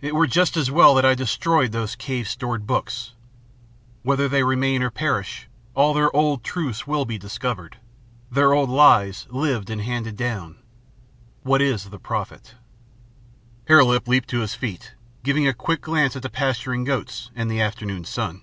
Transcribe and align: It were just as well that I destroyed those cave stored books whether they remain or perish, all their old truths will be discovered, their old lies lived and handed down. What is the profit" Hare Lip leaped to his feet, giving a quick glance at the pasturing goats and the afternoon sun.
It 0.00 0.14
were 0.14 0.28
just 0.28 0.56
as 0.56 0.70
well 0.70 0.94
that 0.94 1.04
I 1.04 1.16
destroyed 1.16 1.72
those 1.72 1.96
cave 1.96 2.28
stored 2.28 2.64
books 2.64 3.12
whether 4.04 4.28
they 4.28 4.44
remain 4.44 4.84
or 4.84 4.88
perish, 4.92 5.48
all 5.74 5.92
their 5.92 6.14
old 6.14 6.44
truths 6.44 6.86
will 6.86 7.04
be 7.04 7.18
discovered, 7.18 7.78
their 8.30 8.52
old 8.52 8.70
lies 8.70 9.26
lived 9.30 9.70
and 9.70 9.80
handed 9.82 10.14
down. 10.16 10.58
What 11.42 11.60
is 11.60 11.86
the 11.90 11.98
profit" 11.98 12.54
Hare 13.66 13.82
Lip 13.82 14.06
leaped 14.06 14.28
to 14.30 14.42
his 14.42 14.54
feet, 14.54 14.94
giving 15.24 15.48
a 15.48 15.52
quick 15.52 15.80
glance 15.80 16.14
at 16.14 16.22
the 16.22 16.30
pasturing 16.30 16.84
goats 16.84 17.32
and 17.34 17.50
the 17.50 17.60
afternoon 17.60 18.04
sun. 18.04 18.42